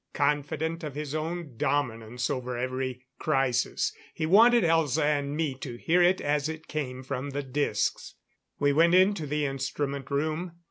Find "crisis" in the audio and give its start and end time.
3.19-3.93